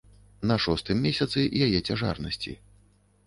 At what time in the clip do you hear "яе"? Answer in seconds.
1.65-1.79